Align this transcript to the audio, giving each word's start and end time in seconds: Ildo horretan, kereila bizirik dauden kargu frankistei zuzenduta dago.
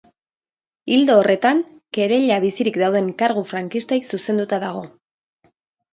Ildo 0.95 1.17
horretan, 1.19 1.61
kereila 1.99 2.39
bizirik 2.47 2.81
dauden 2.85 3.13
kargu 3.23 3.47
frankistei 3.53 4.03
zuzenduta 4.13 4.61
dago. 4.69 4.83